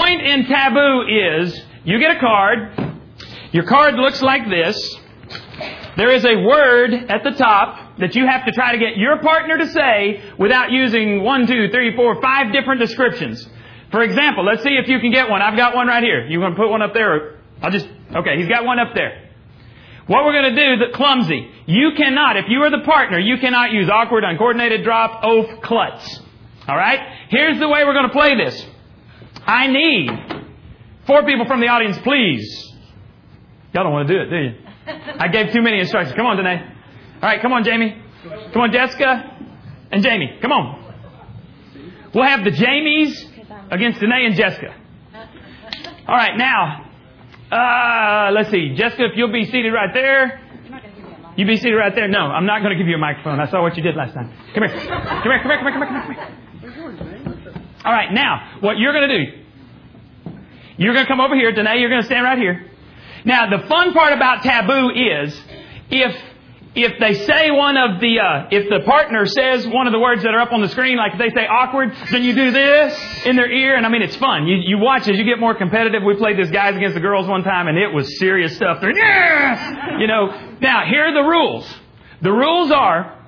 [0.00, 2.72] point in taboo is you get a card.
[3.52, 4.96] Your card looks like this.
[5.96, 9.18] There is a word at the top that you have to try to get your
[9.18, 13.46] partner to say without using one, two, three, four, five different descriptions.
[13.90, 15.42] For example, let's see if you can get one.
[15.42, 16.26] I've got one right here.
[16.26, 17.38] You want to put one up there?
[17.60, 19.28] I'll just, okay, he's got one up there.
[20.06, 21.50] What we're going to do, the clumsy.
[21.66, 26.20] You cannot, if you are the partner, you cannot use awkward, uncoordinated drop, oaf, klutz.
[26.66, 27.00] Alright?
[27.28, 28.64] Here's the way we're going to play this.
[29.46, 30.10] I need
[31.06, 32.74] four people from the audience, please.
[33.72, 34.54] Y'all don't want to do it, do you?
[35.18, 36.16] I gave too many instructions.
[36.16, 36.62] Come on, Danae.
[37.22, 38.00] All right, come on, Jamie.
[38.52, 39.38] Come on, Jessica
[39.92, 40.38] and Jamie.
[40.42, 40.94] Come on.
[42.14, 43.14] We'll have the Jamies
[43.70, 44.74] against Danae and Jessica.
[46.08, 46.90] All right, now,
[47.52, 48.74] uh, let's see.
[48.74, 50.40] Jessica, if you'll be seated right there.
[51.36, 52.08] You be seated right there.
[52.08, 53.40] No, I'm not going to give you a microphone.
[53.40, 54.30] I saw what you did last time.
[54.54, 54.76] Come here.
[54.76, 56.39] Come here, come here, come here, come here, come here.
[57.84, 60.34] All right, now, what you're going to do,
[60.76, 61.52] you're going to come over here.
[61.52, 62.66] Danae, you're going to stand right here.
[63.24, 65.38] Now, the fun part about taboo is
[65.90, 66.16] if
[66.72, 70.22] if they say one of the uh, if the partner says one of the words
[70.22, 72.96] that are up on the screen, like if they say awkward, then you do this
[73.26, 74.46] in their ear, and I mean it's fun.
[74.46, 76.02] You you watch as you get more competitive.
[76.04, 78.80] We played this guys against the girls one time, and it was serious stuff.
[78.80, 80.28] They're yeah, you know.
[80.60, 81.68] Now here are the rules.
[82.22, 83.18] The rules are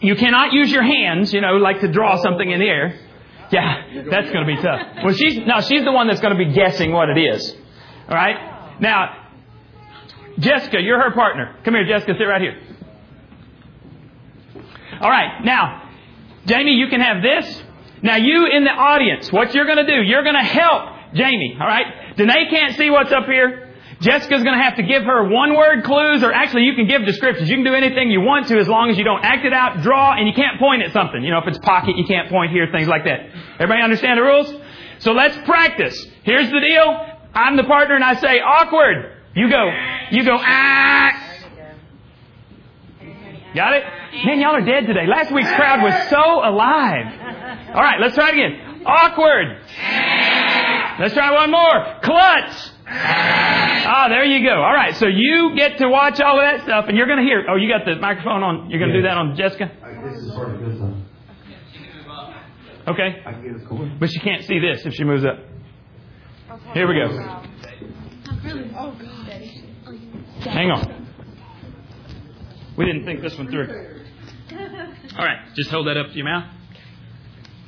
[0.00, 2.98] you cannot use your hands, you know, like to draw something in the air.
[3.52, 5.04] Yeah, that's going to be tough.
[5.04, 7.54] Well, she's no, she's the one that's going to be guessing what it is.
[8.08, 8.80] All right.
[8.80, 9.22] Now
[10.38, 11.56] Jessica, you're her partner.
[11.64, 12.60] Come here, Jessica, sit right here.
[15.00, 15.90] All right, now,
[16.46, 17.62] Jamie, you can have this.
[18.02, 21.56] Now, you in the audience, what you're going to do, you're going to help Jamie,
[21.60, 22.16] all right?
[22.16, 23.71] Danae can't see what's up here.
[24.02, 27.06] Jessica's going to have to give her one word clues, or actually, you can give
[27.06, 27.48] descriptions.
[27.48, 29.80] You can do anything you want to as long as you don't act it out,
[29.82, 31.22] draw, and you can't point at something.
[31.22, 33.30] You know, if it's pocket, you can't point here, things like that.
[33.54, 34.52] Everybody understand the rules?
[34.98, 36.04] So let's practice.
[36.24, 37.06] Here's the deal.
[37.32, 39.18] I'm the partner, and I say awkward.
[39.34, 39.70] You go,
[40.10, 41.10] you go, ah.
[43.54, 43.84] Got it?
[44.24, 45.06] Man, y'all are dead today.
[45.06, 47.06] Last week's crowd was so alive.
[47.68, 48.82] All right, let's try it again.
[48.84, 49.58] Awkward.
[50.98, 52.00] Let's try one more.
[52.02, 52.70] Klutz.
[53.84, 54.54] Ah, there you go.
[54.54, 57.24] All right, so you get to watch all of that stuff, and you're going to
[57.24, 57.44] hear.
[57.48, 58.70] Oh, you got the microphone on.
[58.70, 59.70] You're going to do that on Jessica.
[60.04, 60.94] This is sort of good stuff.
[62.88, 63.88] Okay, I can get this cool.
[64.00, 65.38] but she can't see this if she moves up.
[66.74, 67.08] Here we go.
[70.40, 71.06] Hang on.
[72.76, 74.00] We didn't think this one through.
[75.16, 76.52] All right, just hold that up to your mouth.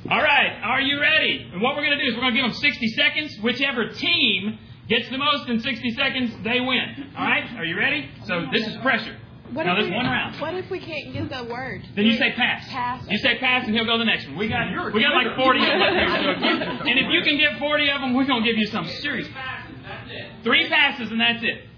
[0.09, 1.49] All right, are you ready?
[1.51, 3.37] And what we're going to do is we're going to give them 60 seconds.
[3.41, 7.11] Whichever team gets the most in 60 seconds, they win.
[7.17, 8.09] All right, are you ready?
[8.25, 9.17] So oh this is pressure.
[9.53, 10.41] What now if there's we, one round.
[10.41, 11.87] What if we can't get the word?
[11.95, 12.67] Then you say pass.
[12.67, 13.05] Pass.
[13.07, 14.37] You say pass, and he'll go to the next one.
[14.37, 16.09] We got we got like 40 of them up here.
[16.09, 16.49] So if you,
[16.89, 19.27] and if you can get 40 of them, we're going to give you some serious
[19.29, 19.75] passes.
[19.83, 20.43] That's it.
[20.43, 21.69] Three passes, and that's it.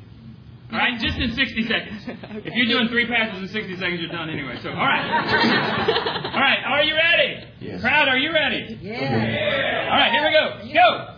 [0.71, 2.03] All right, just in 60 seconds.
[2.47, 4.59] If you're doing three passes in 60 seconds, you're done anyway.
[4.61, 5.03] So, all right.
[6.33, 7.47] All right, are you ready?
[7.59, 7.81] Yes.
[7.81, 8.77] Crowd, are you ready?
[8.81, 9.89] Yeah.
[9.91, 10.73] All right, here we go.
[10.73, 11.16] Go.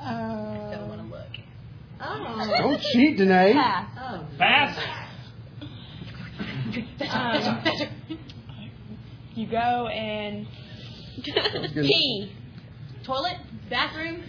[0.00, 0.92] Um.
[1.98, 2.44] Oh my.
[2.44, 2.58] Uh, Oh.
[2.58, 3.52] Don't cheat, Danae.
[3.54, 3.88] pass.
[3.98, 4.26] Oh.
[4.38, 4.78] Pass.
[7.10, 7.64] Um,
[9.34, 10.46] you go and
[11.24, 12.32] pee.
[13.04, 13.36] Toilet?
[13.70, 14.22] Bathroom?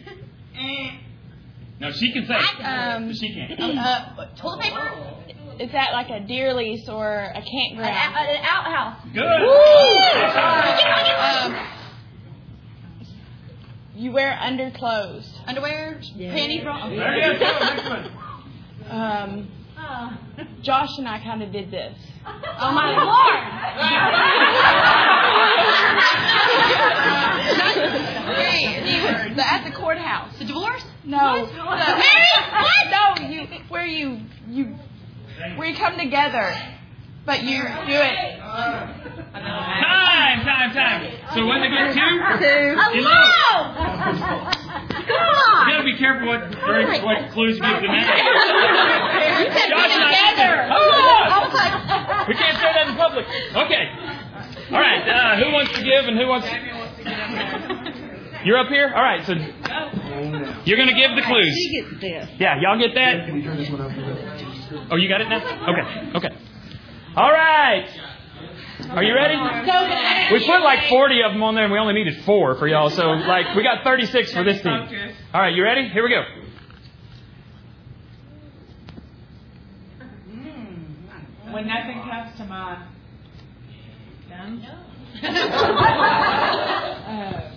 [1.79, 2.35] No, she can say.
[2.35, 3.59] it, Um, she can't.
[3.77, 4.91] Uh, toilet paper?
[5.59, 8.15] Is that like a deer lease or a An, campground?
[8.15, 9.01] out- an outhouse?
[9.13, 9.23] Good.
[11.53, 11.76] Um,
[13.97, 15.27] you wear underclothes.
[15.47, 15.99] Underwear?
[16.17, 16.63] Panties?
[16.65, 16.95] Wrong?
[16.95, 17.59] There you go.
[17.59, 18.11] Next one.
[18.89, 19.47] Um,
[19.79, 20.17] Oh.
[20.63, 21.95] Josh and I kind of did this.
[22.25, 23.43] oh my lord!
[29.35, 30.37] The, at the courthouse.
[30.39, 30.83] The divorce?
[31.03, 31.17] No.
[31.17, 31.49] What?
[31.51, 32.51] The- Married?
[32.51, 32.89] What?
[32.89, 34.75] No, you where you you
[35.55, 36.55] where you come together,
[37.27, 38.39] but you do it.
[38.39, 41.11] Time, time, time.
[41.35, 42.19] So what they get two?
[42.39, 42.75] Two.
[42.79, 44.07] Hello!
[44.07, 44.15] Come
[45.07, 45.69] You on!
[45.69, 46.41] gotta be careful what
[47.03, 47.99] what clues you give to me.
[47.99, 48.05] You
[49.51, 50.67] said Josh be and I- together.
[50.71, 51.27] Hold on.
[51.27, 51.73] I was like,
[52.27, 53.25] We can't say that in public.
[53.55, 53.89] Okay.
[54.71, 55.07] All right.
[55.07, 56.47] Uh, who wants to give and who wants?
[58.45, 58.91] You're up here.
[58.95, 59.25] All right.
[59.25, 59.33] So
[60.65, 61.55] you're gonna give the clues.
[62.39, 63.25] Yeah, y'all get that?
[63.27, 64.17] Can you turn this one up a bit?
[64.91, 65.41] Oh, you got it now?
[65.69, 65.83] Okay.
[66.17, 66.29] Okay.
[67.17, 67.89] All right.
[68.91, 69.35] Are you ready?
[70.31, 72.91] We put like 40 of them on there, and we only needed four for y'all.
[72.91, 74.87] So, like, we got 36 for this team.
[75.33, 75.89] All right, you ready?
[75.89, 76.23] Here we go.
[81.51, 82.83] When nothing comes to mind.
[84.29, 84.67] Done?
[87.07, 87.51] Uh,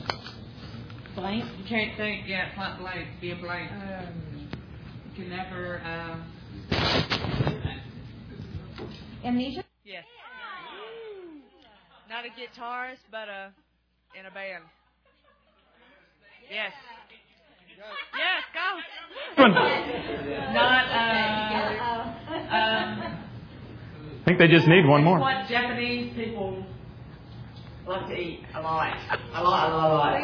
[1.17, 1.45] blank.
[1.59, 2.49] You can't think, yeah,
[2.79, 3.71] blank, be a blank.
[5.17, 7.50] You can never, um,
[9.25, 9.65] Amnesia?
[9.85, 10.05] yes.
[12.09, 13.53] Not a guitarist, but a,
[14.19, 14.65] in a band.
[16.51, 16.73] Yes.
[18.17, 19.43] Yes, go.
[19.49, 21.21] Not, uh,
[22.55, 23.19] um,
[24.21, 25.19] I think they just need one more.
[25.19, 26.65] what Japanese people
[27.87, 28.97] like to eat a lot.
[29.35, 30.23] A lot, a lot, a lot.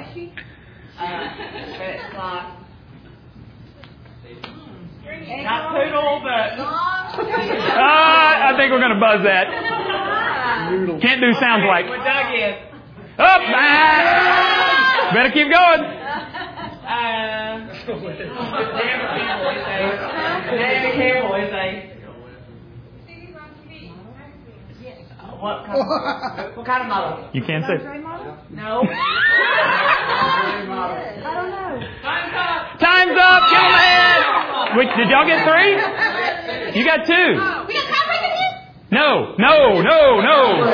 [0.99, 2.66] Uh, it's like,
[5.45, 6.59] not poodle, but
[7.79, 9.47] Ah, I think we're going to buzz that.
[11.01, 11.89] Can't do sounds like.
[11.89, 12.55] what Doug is.
[13.19, 13.41] Up!
[13.41, 15.11] ah.
[15.15, 15.83] Better keep going.
[16.87, 18.29] Uh, David
[19.25, 19.69] Campbell is a.
[20.51, 21.93] David Campbell is a.
[25.41, 27.29] What kind of, what kind of model?
[27.35, 27.77] You can't say.
[28.51, 28.83] No.
[28.83, 28.91] I
[31.35, 31.81] don't know.
[32.03, 32.79] Time's up.
[32.81, 33.43] Time's up.
[33.51, 33.96] Give 'em
[34.75, 35.73] did y'all get three?
[36.79, 37.13] You got two.
[37.67, 38.53] We got tiebreaker here?
[38.91, 40.65] No, no, no, no,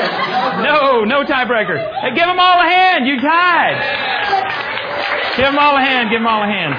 [0.62, 1.78] no, no tiebreaker.
[2.00, 3.06] Hey, give them all a hand.
[3.06, 3.80] You tied.
[5.36, 6.10] Give them all a hand.
[6.10, 6.74] Give them all a hand.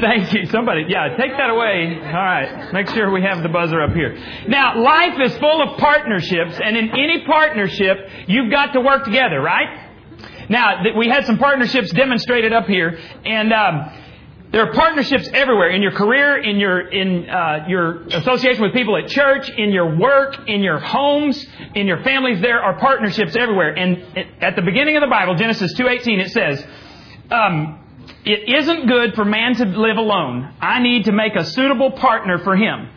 [0.00, 0.46] Thank you.
[0.46, 1.96] Somebody, yeah, take that away.
[2.04, 2.72] All right.
[2.72, 4.18] Make sure we have the buzzer up here.
[4.48, 7.96] Now, life is full of partnerships, and in any partnership,
[8.26, 9.84] you've got to work together, right?
[10.48, 13.90] Now, th- we had some partnerships demonstrated up here, and um,
[14.56, 18.96] there are partnerships everywhere in your career, in your in uh, your association with people
[18.96, 22.40] at church, in your work, in your homes, in your families.
[22.40, 23.74] There are partnerships everywhere.
[23.74, 24.02] And
[24.40, 26.64] at the beginning of the Bible, Genesis two eighteen, it says.
[27.30, 27.80] Um,
[28.24, 30.54] it isn't good for man to live alone.
[30.58, 32.88] I need to make a suitable partner for him.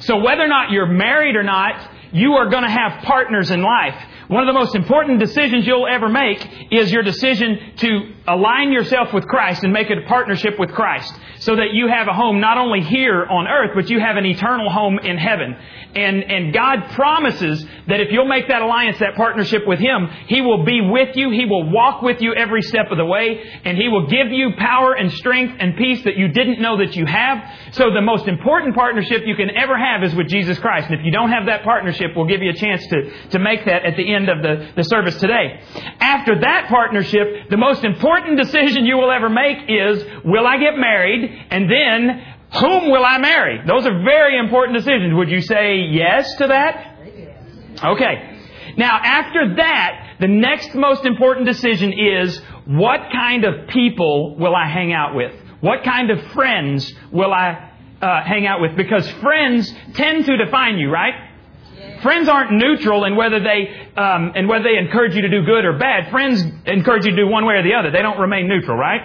[0.00, 3.62] So whether or not you're married or not, you are going to have partners in
[3.62, 3.96] life.
[4.28, 9.12] One of the most important decisions you'll ever make is your decision to align yourself
[9.12, 12.40] with Christ and make it a partnership with Christ so that you have a home
[12.40, 15.56] not only here on earth, but you have an eternal home in heaven.
[15.94, 20.40] And, and God promises that if you'll make that alliance, that partnership with Him, He
[20.40, 21.30] will be with you.
[21.30, 24.50] He will walk with you every step of the way and He will give you
[24.58, 27.38] power and strength and peace that you didn't know that you have.
[27.72, 30.90] So the most important partnership you can ever have is with Jesus Christ.
[30.90, 33.64] And if you don't have that partnership, we'll give you a chance to, to make
[33.66, 35.60] that at the end of the, the service today.
[36.00, 40.76] After that partnership, the most important decision you will ever make is, will I get
[40.76, 41.30] married?
[41.50, 42.24] And then,
[42.60, 43.60] whom will I marry?
[43.66, 45.14] Those are very important decisions.
[45.14, 46.96] Would you say yes to that?
[47.84, 48.32] Okay.
[48.76, 54.68] Now, after that, the next most important decision is what kind of people will I
[54.68, 55.32] hang out with?
[55.60, 57.70] What kind of friends will I
[58.00, 58.76] uh, hang out with?
[58.76, 61.14] Because friends tend to define you, right?
[62.02, 65.64] Friends aren't neutral in whether they um, and whether they encourage you to do good
[65.64, 66.10] or bad.
[66.10, 67.90] Friends encourage you to do one way or the other.
[67.90, 69.00] They don't remain neutral, right?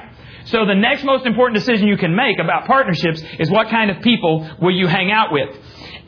[0.45, 4.01] So the next most important decision you can make about partnerships is what kind of
[4.01, 5.55] people will you hang out with.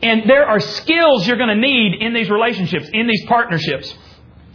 [0.02, 3.94] And there are skills you're going to need in these relationships, in these partnerships.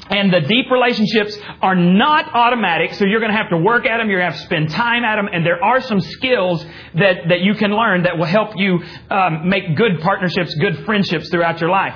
[0.09, 3.97] And the deep relationships are not automatic, so you're going to have to work at
[3.97, 6.65] them, you're going to have to spend time at them, and there are some skills
[6.95, 8.79] that, that you can learn that will help you
[9.11, 11.93] um, make good partnerships, good friendships throughout your life.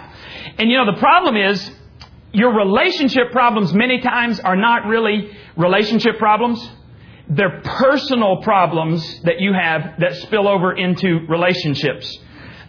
[0.60, 1.72] And you know, the problem is,
[2.34, 6.68] your relationship problems many times are not really relationship problems.
[7.30, 12.20] They're personal problems that you have that spill over into relationships.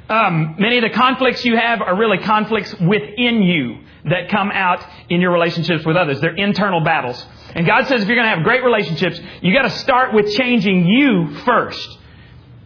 [0.08, 4.84] Um, many of the conflicts you have are really conflicts within you that come out
[5.08, 6.20] in your relationships with others.
[6.20, 7.25] They're internal battles.
[7.54, 10.30] And God says if you're going to have great relationships, you got to start with
[10.34, 11.99] changing you first.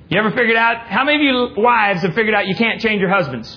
[0.08, 1.22] You ever figured out, how many of
[1.56, 3.56] you wives have figured out you can't change your husbands?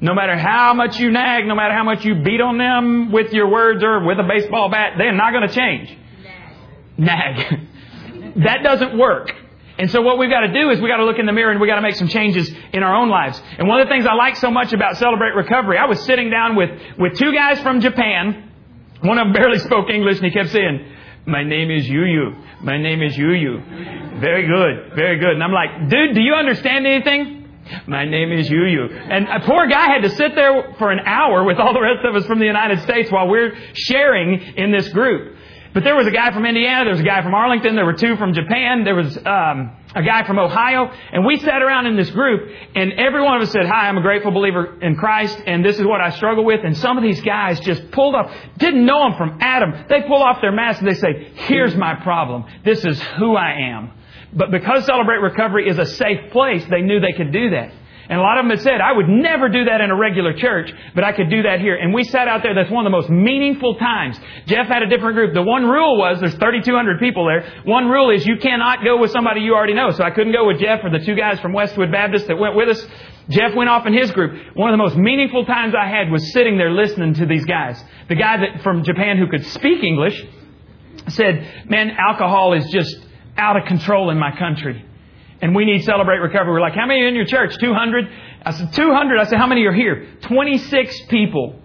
[0.00, 3.32] No matter how much you nag, no matter how much you beat on them with
[3.32, 5.96] your words or with a baseball bat, they're not going to change.
[6.98, 7.68] Nag.
[8.44, 9.32] that doesn't work.
[9.78, 11.50] And so what we've got to do is we've got to look in the mirror
[11.50, 13.40] and we've got to make some changes in our own lives.
[13.58, 16.30] And one of the things I like so much about Celebrate Recovery, I was sitting
[16.30, 18.50] down with, with two guys from Japan.
[19.00, 20.92] One of them barely spoke English and he kept saying,
[21.24, 22.34] my name is Yu Yu.
[22.62, 23.62] My name is Yu Yu.
[24.18, 24.96] Very good.
[24.96, 25.30] Very good.
[25.30, 27.48] And I'm like, dude, do you understand anything?
[27.86, 28.88] My name is Yu Yu.
[28.88, 32.04] And a poor guy had to sit there for an hour with all the rest
[32.04, 35.36] of us from the United States while we're sharing in this group.
[35.74, 37.94] But there was a guy from Indiana, there was a guy from Arlington, there were
[37.94, 41.96] two from Japan, there was um, a guy from Ohio, and we sat around in
[41.96, 45.38] this group, and every one of us said, "Hi, I'm a grateful believer in Christ,
[45.46, 48.34] and this is what I struggle with." And some of these guys just pulled off,
[48.58, 49.86] didn't know him from Adam.
[49.88, 52.44] They pull off their mask and they say, "Here's my problem.
[52.64, 53.92] This is who I am."
[54.34, 57.72] But because Celebrate Recovery is a safe place, they knew they could do that.
[58.12, 60.34] And a lot of them had said, I would never do that in a regular
[60.34, 61.76] church, but I could do that here.
[61.76, 62.54] And we sat out there.
[62.54, 64.20] That's one of the most meaningful times.
[64.44, 65.32] Jeff had a different group.
[65.32, 67.50] The one rule was, there's 3,200 people there.
[67.64, 69.92] One rule is you cannot go with somebody you already know.
[69.92, 72.54] So I couldn't go with Jeff or the two guys from Westwood Baptist that went
[72.54, 72.86] with us.
[73.30, 74.38] Jeff went off in his group.
[74.56, 77.82] One of the most meaningful times I had was sitting there listening to these guys.
[78.10, 80.22] The guy that from Japan who could speak English
[81.08, 82.94] said, man, alcohol is just
[83.38, 84.84] out of control in my country.
[85.42, 86.52] And we need Celebrate Recovery.
[86.52, 87.58] We're like, how many are in your church?
[87.58, 88.08] 200?
[88.44, 89.18] I said, 200.
[89.18, 90.06] I said, how many are here?
[90.22, 91.58] 26 people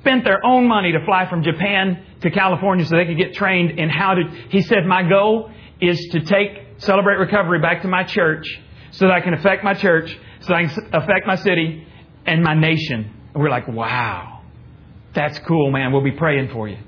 [0.00, 3.78] spent their own money to fly from Japan to California so they could get trained
[3.78, 4.22] in how to.
[4.50, 5.50] He said, my goal
[5.80, 8.46] is to take Celebrate Recovery back to my church
[8.90, 11.86] so that I can affect my church, so I can affect my city
[12.26, 13.14] and my nation.
[13.32, 14.42] And we're like, wow,
[15.14, 15.92] that's cool, man.
[15.92, 16.78] We'll be praying for you.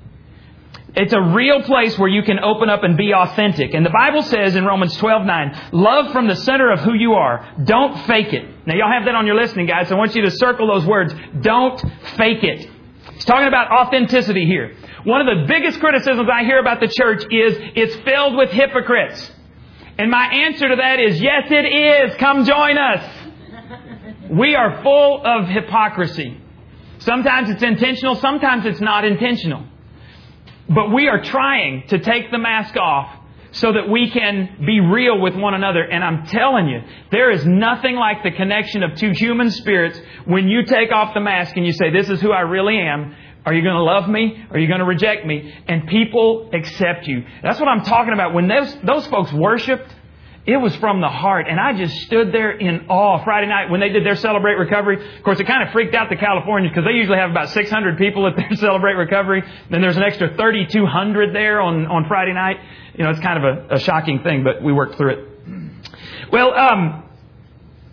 [0.95, 3.73] It's a real place where you can open up and be authentic.
[3.73, 7.13] And the Bible says in Romans 12, 9, love from the center of who you
[7.13, 7.51] are.
[7.63, 8.67] Don't fake it.
[8.67, 9.87] Now y'all have that on your listening, guys.
[9.87, 11.13] So I want you to circle those words.
[11.41, 11.79] Don't
[12.15, 12.69] fake it.
[13.13, 14.75] He's talking about authenticity here.
[15.03, 19.31] One of the biggest criticisms I hear about the church is it's filled with hypocrites.
[19.97, 22.15] And my answer to that is yes, it is.
[22.17, 23.19] Come join us.
[24.29, 26.39] We are full of hypocrisy.
[26.99, 29.67] Sometimes it's intentional, sometimes it's not intentional.
[30.69, 33.19] But we are trying to take the mask off
[33.51, 35.83] so that we can be real with one another.
[35.83, 40.47] And I'm telling you, there is nothing like the connection of two human spirits when
[40.47, 43.15] you take off the mask and you say, This is who I really am.
[43.45, 44.43] Are you going to love me?
[44.51, 45.53] Are you going to reject me?
[45.67, 47.25] And people accept you.
[47.43, 48.33] That's what I'm talking about.
[48.33, 49.93] When those, those folks worshiped,
[50.45, 51.47] it was from the heart.
[51.47, 55.17] And I just stood there in awe Friday night when they did their Celebrate Recovery.
[55.17, 57.97] Of course, it kind of freaked out the Californians because they usually have about 600
[57.97, 59.43] people at their Celebrate Recovery.
[59.69, 62.57] Then there's an extra 3,200 there on, on Friday night.
[62.95, 65.29] You know, it's kind of a, a shocking thing, but we worked through it.
[66.31, 67.03] Well, um,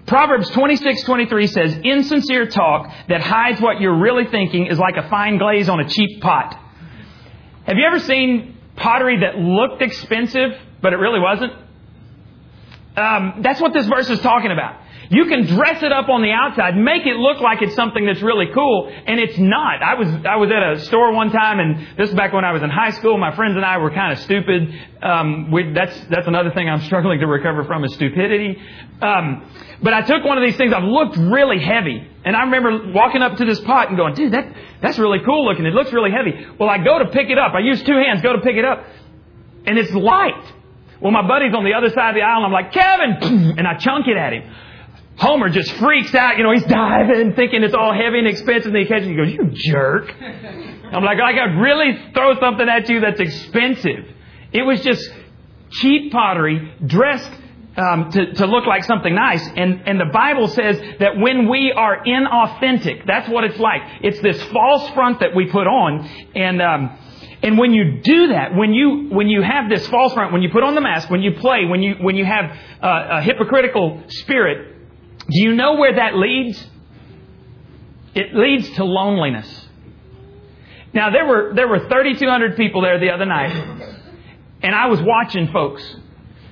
[0.06, 5.38] Proverbs 26:23 says, "Insincere talk that hides what you're really thinking is like a fine
[5.38, 6.58] glaze on a cheap pot."
[7.64, 11.52] Have you ever seen pottery that looked expensive but it really wasn't?
[12.96, 14.80] Um, that's what this verse is talking about.
[15.10, 18.22] You can dress it up on the outside, make it look like it's something that's
[18.22, 19.82] really cool, and it's not.
[19.82, 22.52] I was I was at a store one time, and this is back when I
[22.52, 23.18] was in high school.
[23.18, 24.72] My friends and I were kind of stupid.
[25.02, 28.56] Um, we, that's that's another thing I'm struggling to recover from is stupidity.
[29.02, 29.50] Um,
[29.82, 30.72] but I took one of these things.
[30.72, 34.32] I've looked really heavy, and I remember walking up to this pot and going, "Dude,
[34.32, 34.46] that
[34.80, 35.66] that's really cool looking.
[35.66, 37.52] It looks really heavy." Well, I go to pick it up.
[37.54, 38.22] I use two hands.
[38.22, 38.84] Go to pick it up,
[39.66, 40.54] and it's light.
[41.00, 43.54] Well, my buddy's on the other side of the aisle, and I'm like, Kevin!
[43.60, 44.54] And I chunk it at him.
[45.16, 46.38] Homer just freaks out.
[46.38, 49.10] You know, he's diving, thinking it's all heavy and expensive, and he catches it.
[49.10, 50.14] He goes, You jerk.
[50.20, 54.06] I'm like, I could really throw something at you that's expensive.
[54.52, 55.08] It was just
[55.70, 57.30] cheap pottery dressed
[57.76, 59.46] um, to, to look like something nice.
[59.56, 63.82] And, and the Bible says that when we are inauthentic, that's what it's like.
[64.02, 66.08] It's this false front that we put on.
[66.34, 66.98] And, um,
[67.42, 70.50] and when you do that, when you, when you have this false front, when you
[70.50, 72.50] put on the mask, when you play, when you, when you have
[72.82, 74.76] uh, a hypocritical spirit,
[75.20, 76.62] do you know where that leads?
[78.14, 79.68] It leads to loneliness.
[80.92, 83.52] Now there were, there were 3,200 people there the other night,
[84.62, 85.82] and I was watching folks.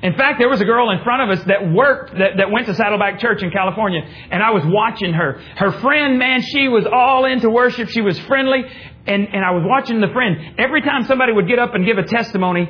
[0.00, 2.66] In fact, there was a girl in front of us that worked, that, that went
[2.66, 5.40] to Saddleback Church in California, and I was watching her.
[5.57, 7.88] Her friend, man, she was all into worship.
[7.88, 8.62] She was friendly,
[9.08, 10.54] and, and I was watching the friend.
[10.58, 12.68] Every time somebody would get up and give a testimony,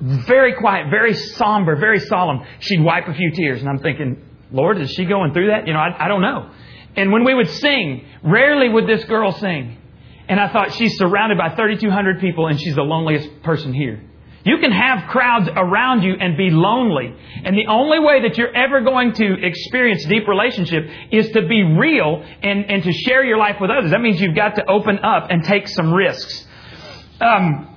[0.00, 4.80] very quiet, very somber, very solemn, she'd wipe a few tears, and I'm thinking, Lord,
[4.80, 5.66] is she going through that?
[5.66, 6.50] You know, I, I don't know.
[6.96, 9.78] And when we would sing, rarely would this girl sing.
[10.28, 14.02] And I thought, she's surrounded by 3,200 people, and she's the loneliest person here.
[14.44, 17.14] You can have crowds around you and be lonely.
[17.44, 21.62] And the only way that you're ever going to experience deep relationship is to be
[21.62, 23.92] real and, and to share your life with others.
[23.92, 26.46] That means you've got to open up and take some risks.
[27.20, 27.68] Um,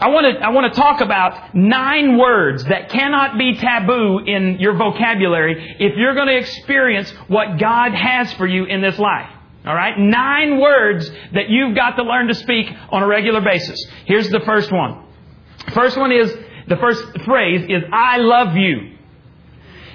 [0.00, 4.58] I want to I want to talk about nine words that cannot be taboo in
[4.58, 9.30] your vocabulary if you're going to experience what God has for you in this life.
[9.64, 9.98] All right?
[9.98, 13.84] Nine words that you've got to learn to speak on a regular basis.
[14.04, 15.05] Here's the first one.
[15.72, 16.34] First one is,
[16.68, 18.96] the first phrase is, I love you.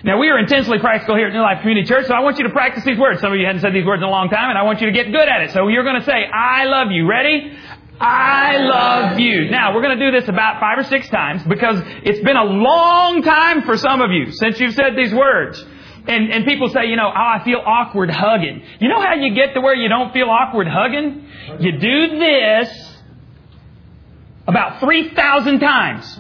[0.04, 2.46] Now, we are intensely practical here at New Life Community Church, so I want you
[2.46, 3.22] to practice these words.
[3.22, 4.88] Some of you hadn't said these words in a long time, and I want you
[4.88, 5.52] to get good at it.
[5.52, 7.08] So you're going to say, I love you.
[7.08, 7.56] Ready?
[8.00, 9.52] I love you.
[9.52, 12.44] Now, we're going to do this about five or six times because it's been a
[12.46, 15.64] long time for some of you since you've said these words.
[16.08, 18.64] And, and people say, you know, oh, I feel awkward hugging.
[18.80, 21.28] You know how you get to where you don't feel awkward hugging?
[21.60, 22.91] You do this
[24.48, 26.20] about 3,000 times.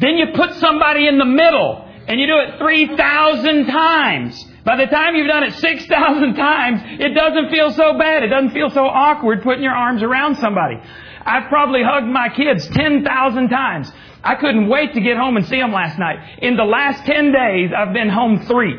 [0.00, 4.44] Then you put somebody in the middle And you do it 3,000 times.
[4.64, 8.22] By the time you've done it 6,000 times, it doesn't feel so bad.
[8.22, 10.76] It doesn't feel so awkward putting your arms around somebody.
[11.24, 13.90] I've probably hugged my kids 10,000 times.
[14.22, 16.38] I couldn't wait to get home and see them last night.
[16.42, 18.74] In the last 10 days, I've been home three.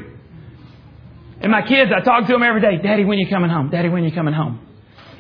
[1.42, 2.78] And my kids, I talk to them every day.
[2.82, 3.70] Daddy, when you coming home?
[3.70, 4.60] Daddy, when you coming home?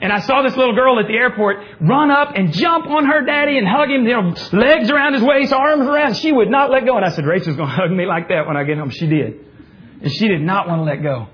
[0.01, 3.25] And I saw this little girl at the airport run up and jump on her
[3.25, 6.15] daddy and hug him, you know, legs around his waist, arms around.
[6.17, 6.97] She would not let go.
[6.97, 8.89] And I said, Rachel's going to hug me like that when I get home.
[8.89, 9.45] She did.
[10.01, 11.27] And she did not want to let go.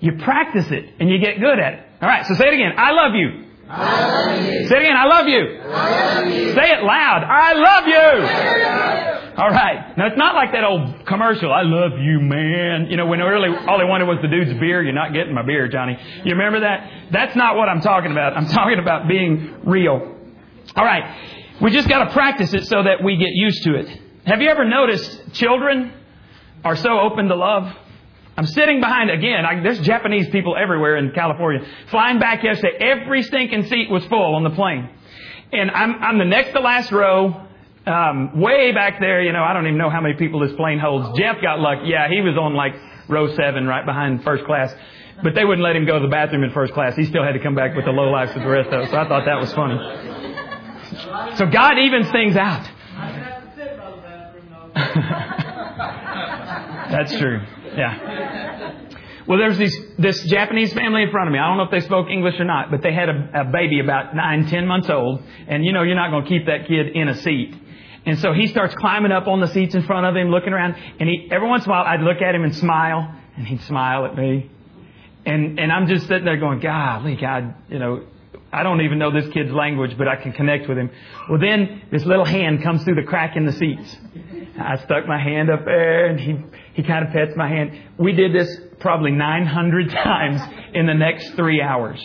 [0.00, 1.86] You practice it and you get good at it.
[2.00, 2.72] All right, so say it again.
[2.76, 3.44] I love you.
[3.68, 4.68] I love you.
[4.68, 4.96] Say it again.
[4.96, 5.60] I love you.
[5.70, 6.54] I love you.
[6.54, 7.24] Say it loud.
[7.24, 9.17] I love you.
[9.38, 9.96] All right.
[9.96, 11.52] Now it's not like that old commercial.
[11.52, 12.88] I love you, man.
[12.90, 14.82] You know, when really all they wanted was the dude's beer.
[14.82, 15.96] You're not getting my beer, Johnny.
[16.24, 16.90] You remember that?
[17.12, 18.36] That's not what I'm talking about.
[18.36, 20.16] I'm talking about being real.
[20.74, 21.54] All right.
[21.62, 24.00] We just got to practice it so that we get used to it.
[24.26, 25.92] Have you ever noticed children
[26.64, 27.72] are so open to love?
[28.36, 29.44] I'm sitting behind again.
[29.44, 31.64] I, there's Japanese people everywhere in California.
[31.90, 34.90] Flying back yesterday, every stinking seat was full on the plane,
[35.52, 37.47] and I'm I'm the next to last row.
[37.88, 40.78] Um, way back there, you know, I don't even know how many people this plane
[40.78, 41.18] holds.
[41.18, 41.88] Jeff got lucky.
[41.88, 42.74] Yeah, he was on like
[43.08, 44.70] row seven, right behind first class.
[45.22, 46.94] But they wouldn't let him go to the bathroom in first class.
[46.96, 48.90] He still had to come back with the low lives of the rest of us.
[48.90, 49.78] So I thought that was funny.
[51.36, 52.68] So God evens things out.
[56.90, 57.40] That's true.
[57.74, 58.74] Yeah.
[59.26, 61.38] Well, there's these, this Japanese family in front of me.
[61.38, 63.80] I don't know if they spoke English or not, but they had a, a baby
[63.80, 65.22] about nine, ten months old.
[65.46, 67.54] And you know, you're not going to keep that kid in a seat.
[68.08, 70.76] And so he starts climbing up on the seats in front of him, looking around.
[70.98, 73.60] And he, every once in a while, I'd look at him and smile, and he'd
[73.64, 74.50] smile at me.
[75.26, 78.06] And, and I'm just sitting there going, golly, God, you know,
[78.50, 80.90] I don't even know this kid's language, but I can connect with him.
[81.28, 83.96] Well, then this little hand comes through the crack in the seats.
[84.58, 86.32] I stuck my hand up there, and he
[86.78, 87.72] he kind of pets my hand.
[87.98, 90.40] We did this probably 900 times
[90.74, 92.00] in the next three hours.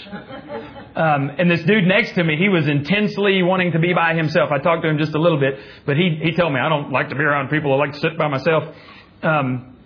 [0.95, 4.49] Um, and this dude next to me, he was intensely wanting to be by himself.
[4.51, 6.91] I talked to him just a little bit, but he he told me I don't
[6.91, 7.71] like to be around people.
[7.71, 8.63] I like to sit by myself.
[9.21, 9.77] Um,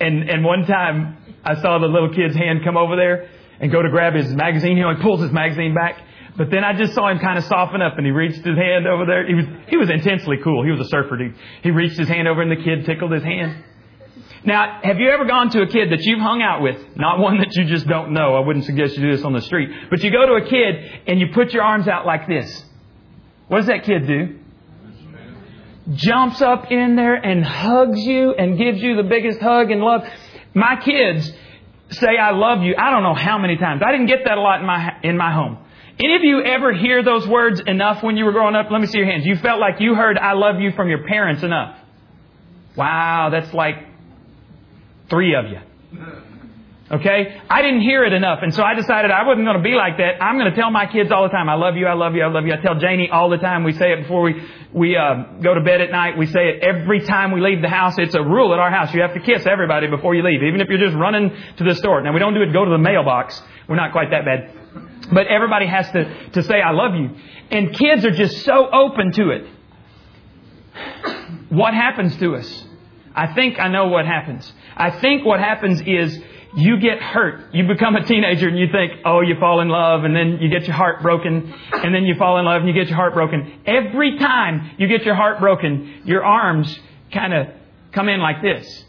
[0.00, 3.82] and and one time I saw the little kid's hand come over there and go
[3.82, 4.76] to grab his magazine.
[4.76, 6.02] He only pulls his magazine back.
[6.36, 8.88] But then I just saw him kind of soften up and he reached his hand
[8.88, 9.28] over there.
[9.28, 10.64] He was, he was intensely cool.
[10.64, 11.36] He was a surfer dude.
[11.62, 13.62] He reached his hand over and the kid tickled his hand.
[14.44, 16.96] Now, have you ever gone to a kid that you've hung out with?
[16.96, 18.34] Not one that you just don't know.
[18.34, 19.70] I wouldn't suggest you do this on the street.
[19.88, 22.64] But you go to a kid and you put your arms out like this.
[23.48, 24.38] What does that kid do?
[25.94, 30.02] Jumps up in there and hugs you and gives you the biggest hug and love.
[30.54, 31.30] My kids
[31.90, 32.74] say I love you.
[32.76, 33.82] I don't know how many times.
[33.84, 35.58] I didn't get that a lot in my in my home.
[35.98, 38.70] Any of you ever hear those words enough when you were growing up?
[38.70, 39.24] Let me see your hands.
[39.26, 41.78] You felt like you heard I love you from your parents enough.
[42.76, 43.91] Wow, that's like
[45.12, 45.60] three of you.
[46.90, 47.40] Okay?
[47.48, 49.98] I didn't hear it enough, and so I decided I wasn't going to be like
[49.98, 50.22] that.
[50.22, 52.22] I'm going to tell my kids all the time, I love you, I love you,
[52.22, 52.52] I love you.
[52.52, 53.64] I tell Janie all the time.
[53.64, 56.18] We say it before we, we uh, go to bed at night.
[56.18, 57.94] We say it every time we leave the house.
[57.98, 58.92] It's a rule at our house.
[58.94, 61.74] You have to kiss everybody before you leave, even if you're just running to the
[61.74, 62.02] store.
[62.02, 63.40] Now, we don't do it go to the mailbox.
[63.68, 65.10] We're not quite that bad.
[65.12, 67.10] But everybody has to, to say, I love you.
[67.50, 69.46] And kids are just so open to it.
[71.50, 72.64] What happens to us?
[73.14, 74.50] I think I know what happens.
[74.76, 76.18] I think what happens is
[76.54, 77.54] you get hurt.
[77.54, 80.50] You become a teenager and you think, oh, you fall in love and then you
[80.50, 83.14] get your heart broken and then you fall in love and you get your heart
[83.14, 83.60] broken.
[83.66, 86.78] Every time you get your heart broken, your arms
[87.12, 87.46] kind of
[87.92, 88.84] come in like this.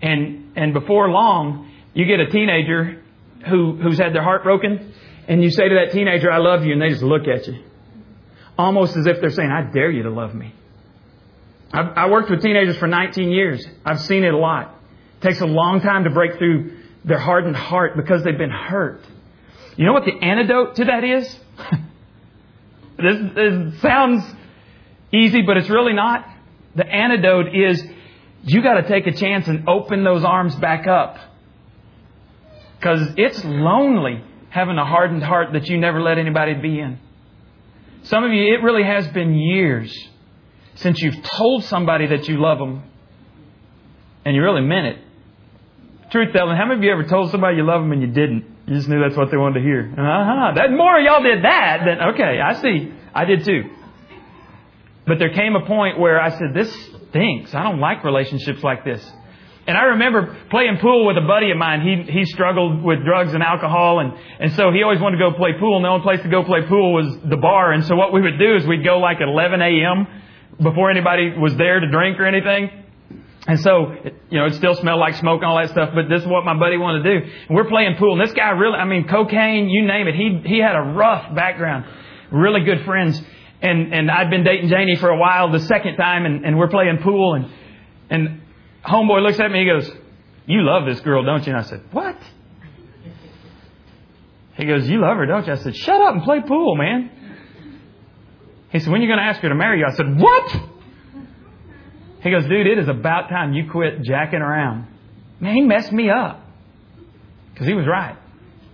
[0.00, 3.02] And, and before long, you get a teenager
[3.48, 4.94] who, who's had their heart broken
[5.28, 7.62] and you say to that teenager, I love you, and they just look at you.
[8.56, 10.54] Almost as if they're saying, I dare you to love me.
[11.72, 13.66] I've, I worked with teenagers for 19 years.
[13.84, 14.74] I've seen it a lot.
[15.20, 19.02] It takes a long time to break through their hardened heart because they've been hurt.
[19.76, 21.38] You know what the antidote to that is?
[22.98, 24.24] this, this sounds
[25.12, 26.26] easy, but it's really not.
[26.74, 27.82] The antidote is
[28.44, 31.16] you got to take a chance and open those arms back up.
[32.78, 36.98] Because it's lonely having a hardened heart that you never let anybody be in.
[38.04, 40.08] Some of you, it really has been years
[40.78, 42.82] since you've told somebody that you love them
[44.24, 44.98] and you really meant it.
[46.10, 48.44] Truth telling, how many of you ever told somebody you love them and you didn't?
[48.66, 49.92] You just knew that's what they wanted to hear.
[49.92, 50.52] Uh-huh.
[50.54, 52.92] That more of y'all did that than, okay, I see.
[53.14, 53.70] I did too.
[55.06, 56.72] But there came a point where I said, this
[57.10, 57.54] stinks.
[57.54, 59.04] I don't like relationships like this.
[59.66, 61.82] And I remember playing pool with a buddy of mine.
[61.82, 65.36] He he struggled with drugs and alcohol, and and so he always wanted to go
[65.36, 65.76] play pool.
[65.76, 67.72] And the only place to go play pool was the bar.
[67.72, 70.06] And so what we would do is we'd go like at 11 a.m.
[70.60, 72.70] before anybody was there to drink or anything,
[73.48, 73.94] And so,
[74.28, 76.44] you know, it still smelled like smoke and all that stuff, but this is what
[76.44, 77.26] my buddy wanted to do.
[77.48, 80.14] And we're playing pool, and this guy really, I mean, cocaine, you name it.
[80.14, 81.86] He, he had a rough background.
[82.30, 83.18] Really good friends.
[83.62, 86.68] And, and I'd been dating Janie for a while the second time, and, and we're
[86.68, 87.50] playing pool, and,
[88.10, 88.42] and
[88.84, 89.90] homeboy looks at me, he goes,
[90.44, 91.54] you love this girl, don't you?
[91.54, 92.18] And I said, what?
[94.58, 95.54] He goes, you love her, don't you?
[95.54, 97.10] I said, shut up and play pool, man.
[98.70, 99.86] He said, when are you going to ask her to marry you?
[99.86, 100.56] I said, what?
[102.22, 104.86] He goes, dude, it is about time you quit jacking around.
[105.40, 106.44] Man, he messed me up.
[107.52, 108.16] Because he was right.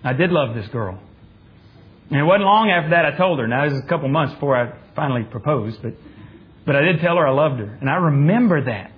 [0.02, 0.98] I did love this girl.
[2.10, 3.46] And it wasn't long after that I told her.
[3.46, 5.94] Now, it was a couple months before I finally proposed, but,
[6.66, 7.78] but I did tell her I loved her.
[7.80, 8.92] And I remember that.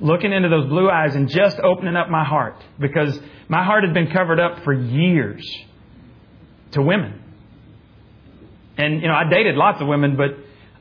[0.00, 2.56] Looking into those blue eyes and just opening up my heart.
[2.78, 5.48] Because my heart had been covered up for years
[6.72, 7.21] to women.
[8.82, 10.30] And, you know, I dated lots of women, but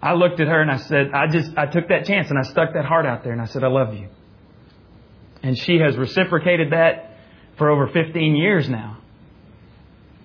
[0.02, 2.42] I looked at her and I said, I just, I took that chance and I
[2.44, 4.10] stuck that heart out there and I said, I love you.
[5.44, 7.18] And she has reciprocated that
[7.58, 8.98] for over 15 years now.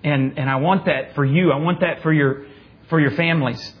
[0.03, 1.51] And, and I want that for you.
[1.51, 2.45] I want that for your,
[2.89, 3.73] for your families.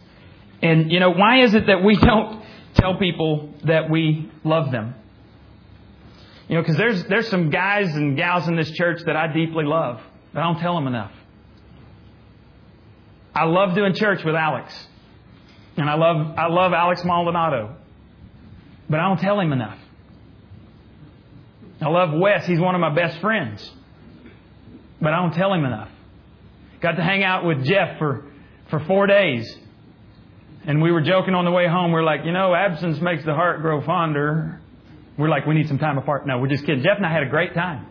[0.61, 2.43] And, you know, why is it that we don't
[2.75, 4.93] tell people that we love them?
[6.47, 9.65] You know, because there's, there's some guys and gals in this church that I deeply
[9.65, 10.01] love,
[10.33, 11.11] but I don't tell them enough.
[13.37, 14.73] I love doing church with Alex.
[15.77, 17.75] And I love, I love Alex Maldonado.
[18.89, 19.77] But I don't tell him enough.
[21.79, 22.47] I love Wes.
[22.47, 23.71] He's one of my best friends.
[24.99, 25.89] But I don't tell him enough.
[26.81, 28.25] Got to hang out with Jeff for,
[28.71, 29.55] for four days.
[30.65, 31.91] And we were joking on the way home.
[31.91, 34.59] We're like, you know, absence makes the heart grow fonder.
[35.15, 36.25] We're like, we need some time apart.
[36.25, 36.83] No, we're just kidding.
[36.83, 37.85] Jeff and I had a great time.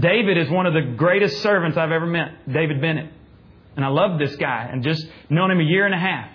[0.00, 3.12] David is one of the greatest servants I've ever met, David Bennett.
[3.78, 6.28] And I love this guy and just known him a year and a half.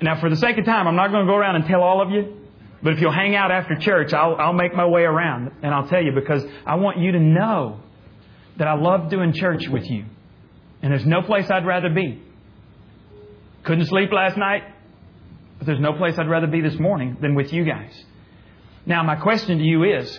[0.00, 2.00] Now, for the sake of time, I'm not going to go around and tell all
[2.00, 2.38] of you,
[2.82, 5.88] but if you'll hang out after church, I'll, I'll make my way around and I'll
[5.88, 7.80] tell you because I want you to know
[8.56, 10.06] that I love doing church with you.
[10.80, 12.18] And there's no place I'd rather be.
[13.64, 14.62] Couldn't sleep last night,
[15.58, 17.92] but there's no place I'd rather be this morning than with you guys.
[18.86, 20.18] Now, my question to you is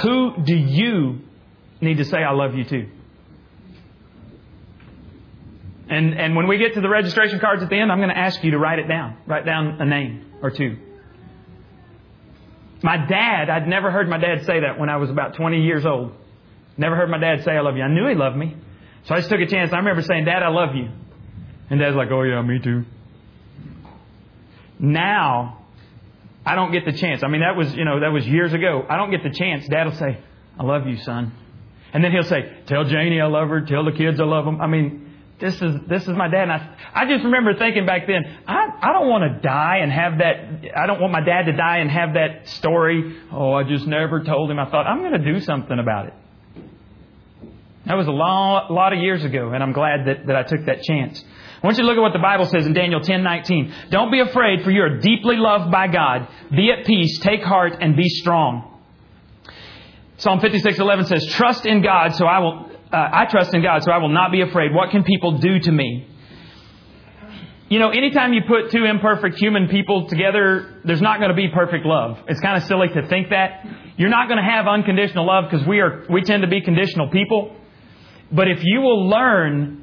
[0.00, 1.18] who do you
[1.82, 3.03] need to say I love you to?
[5.88, 8.18] And, and when we get to the registration cards at the end, I'm going to
[8.18, 9.18] ask you to write it down.
[9.26, 10.78] Write down a name or two.
[12.82, 15.86] My dad, I'd never heard my dad say that when I was about 20 years
[15.86, 16.12] old.
[16.76, 17.82] Never heard my dad say, I love you.
[17.82, 18.56] I knew he loved me.
[19.04, 19.72] So I just took a chance.
[19.72, 20.88] I remember saying, Dad, I love you.
[21.70, 22.84] And Dad's like, oh yeah, me too.
[24.78, 25.64] Now,
[26.44, 27.22] I don't get the chance.
[27.22, 28.84] I mean, that was, you know, that was years ago.
[28.88, 29.66] I don't get the chance.
[29.68, 30.18] Dad will say,
[30.58, 31.32] I love you, son.
[31.92, 33.60] And then he'll say, tell Janie I love her.
[33.62, 34.60] Tell the kids I love them.
[34.60, 35.03] I mean,
[35.40, 36.44] this is this is my dad.
[36.44, 39.90] And I, I just remember thinking back then, I, I don't want to die and
[39.90, 40.70] have that.
[40.76, 43.18] I don't want my dad to die and have that story.
[43.32, 44.58] Oh, I just never told him.
[44.58, 46.14] I thought I'm going to do something about it.
[47.86, 50.64] That was a lot, lot of years ago, and I'm glad that, that I took
[50.66, 51.22] that chance.
[51.62, 53.90] I want you to look at what the Bible says in Daniel 10:19.
[53.90, 56.28] Don't be afraid, for you are deeply loved by God.
[56.50, 58.70] Be at peace, take heart, and be strong.
[60.16, 63.90] Psalm 56:11 says, "Trust in God, so I will uh, I trust in God, so
[63.90, 64.72] I will not be afraid.
[64.72, 66.08] What can people do to me?
[67.68, 71.48] You know, anytime you put two imperfect human people together, there's not going to be
[71.48, 72.18] perfect love.
[72.28, 73.66] It's kind of silly to think that.
[73.96, 77.10] You're not going to have unconditional love because we are, we tend to be conditional
[77.10, 77.56] people.
[78.30, 79.80] But if you will learn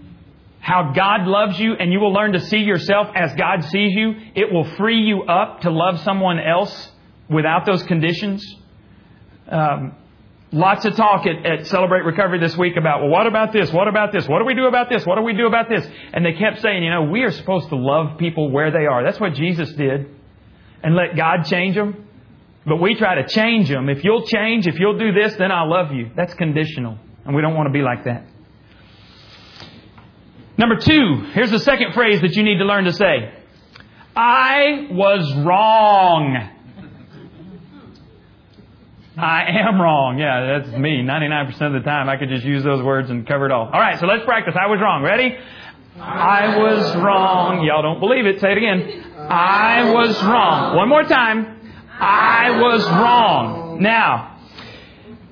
[0.61, 4.13] how God loves you and you will learn to see yourself as God sees you,
[4.35, 6.91] it will free you up to love someone else
[7.29, 8.45] without those conditions.
[9.49, 9.97] Um,
[10.53, 13.71] Lots of talk at, at, Celebrate Recovery this week about, well, what about this?
[13.71, 14.27] What about this?
[14.27, 15.05] What do we do about this?
[15.05, 15.87] What do we do about this?
[16.11, 19.01] And they kept saying, you know, we are supposed to love people where they are.
[19.01, 20.13] That's what Jesus did.
[20.83, 22.05] And let God change them.
[22.65, 23.87] But we try to change them.
[23.87, 26.11] If you'll change, if you'll do this, then I'll love you.
[26.17, 26.97] That's conditional.
[27.25, 28.25] And we don't want to be like that.
[30.57, 33.33] Number two, here's the second phrase that you need to learn to say.
[34.15, 36.49] I was wrong.
[39.21, 40.17] I am wrong.
[40.17, 41.03] Yeah, that's me.
[41.03, 43.65] 99% of the time, I could just use those words and cover it all.
[43.65, 44.55] All right, so let's practice.
[44.59, 45.03] I was wrong.
[45.03, 45.37] Ready?
[45.99, 47.63] I was wrong.
[47.63, 48.39] Y'all don't believe it.
[48.39, 49.13] Say it again.
[49.29, 50.75] I was wrong.
[50.75, 51.59] One more time.
[51.99, 53.79] I was wrong.
[53.79, 54.39] Now,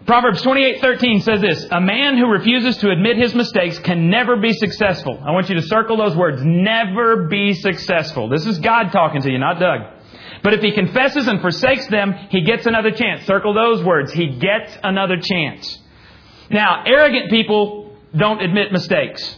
[0.05, 4.53] Proverbs 28:13 says this, "A man who refuses to admit his mistakes can never be
[4.53, 8.27] successful." I want you to circle those words, never be successful.
[8.27, 9.81] This is God talking to you, not Doug.
[10.43, 13.25] But if he confesses and forsakes them, he gets another chance.
[13.25, 14.11] Circle those words.
[14.13, 15.79] He gets another chance.
[16.49, 19.37] Now, arrogant people don't admit mistakes.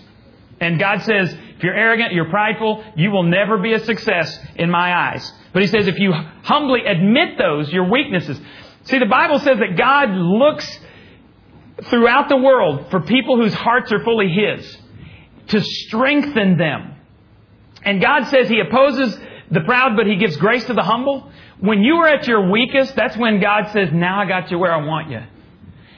[0.60, 4.70] And God says, if you're arrogant, you're prideful, you will never be a success in
[4.70, 5.32] my eyes.
[5.54, 8.40] But he says if you humbly admit those, your weaknesses.
[8.84, 10.80] See, the Bible says that God looks
[11.86, 14.78] throughout the world for people whose hearts are fully His
[15.48, 16.96] to strengthen them.
[17.84, 19.18] And God says He opposes
[19.52, 21.30] the proud, but He gives grace to the humble.
[21.60, 24.74] When you are at your weakest, that's when God says, now I got you where
[24.74, 25.22] I want you.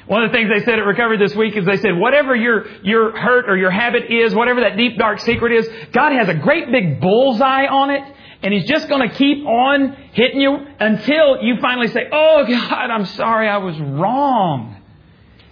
[0.08, 2.68] One of the things they said at Recovery this week is they said, whatever your,
[2.84, 6.34] your hurt or your habit is, whatever that deep dark secret is, God has a
[6.34, 8.04] great big bullseye on it,
[8.42, 13.06] and He's just to keep on hitting you until you finally say, oh God, I'm
[13.06, 14.82] sorry, I was wrong.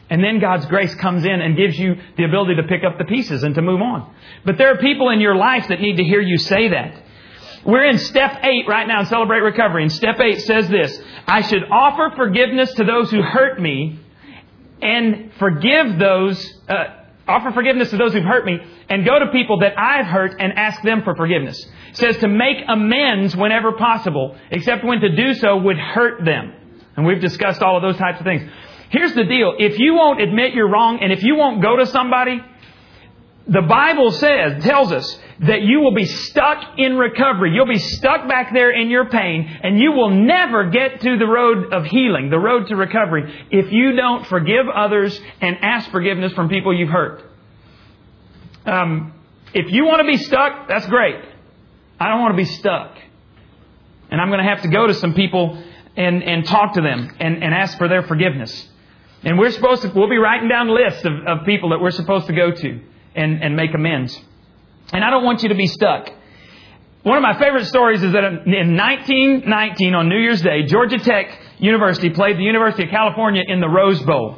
[0.10, 3.06] And then God's grace comes in and gives you the ability to pick up the
[3.06, 4.14] pieces and to move on.
[4.44, 7.02] But there are people in your life that need to hear you say that.
[7.66, 11.42] We're in step eight right now in Celebrate Recovery, and step eight says this I
[11.42, 14.00] should offer forgiveness to those who hurt me
[14.82, 16.86] and forgive those, uh,
[17.28, 18.58] offer forgiveness to those who've hurt me
[18.90, 21.64] and go to people that I've hurt and ask them for forgiveness.
[21.92, 26.54] It says to make amends whenever possible, except when to do so would hurt them.
[26.98, 28.50] And we've discussed all of those types of things.
[28.90, 29.54] Here's the deal.
[29.58, 32.42] If you won't admit you're wrong and if you won't go to somebody,
[33.52, 37.54] the Bible says, tells us that you will be stuck in recovery.
[37.54, 41.26] You'll be stuck back there in your pain and you will never get to the
[41.26, 46.32] road of healing, the road to recovery, if you don't forgive others and ask forgiveness
[46.32, 47.24] from people you've hurt.
[48.66, 49.14] Um,
[49.54, 51.18] if you want to be stuck, that's great.
[52.00, 52.98] I don't want to be stuck.
[54.10, 55.62] And I'm going to have to go to some people
[55.98, 58.70] and, and talk to them and, and ask for their forgiveness.
[59.24, 62.28] And we're supposed to, we'll be writing down lists of, of people that we're supposed
[62.28, 62.82] to go to
[63.16, 64.20] and, and make amends.
[64.94, 66.10] And I don't want you to be stuck.
[67.04, 71.40] One of my favorite stories is that in 1919 on New Year's Day, Georgia Tech
[71.58, 74.38] University played the University of California in the Rose Bowl.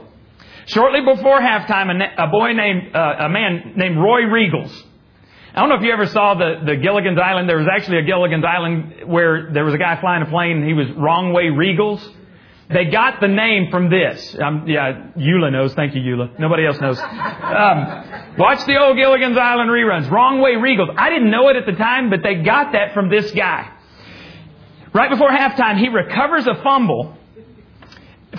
[0.68, 4.72] Shortly before halftime, a, boy named, uh, a man named Roy Riegels.
[5.54, 7.50] I don't know if you ever saw the, the Gilligan's Island.
[7.50, 10.66] There was actually a Gilligan's Island where there was a guy flying a plane and
[10.66, 12.02] he was wrong way Riegels.
[12.74, 14.36] They got the name from this.
[14.40, 15.74] Um, yeah, Eula knows.
[15.74, 16.40] Thank you, Eula.
[16.40, 17.00] Nobody else knows.
[17.00, 20.10] Um, watch the old Gilligan's Island reruns.
[20.10, 20.94] Wrong Way Riegels.
[20.98, 23.72] I didn't know it at the time, but they got that from this guy.
[24.94, 27.18] Right before halftime, he recovers a fumble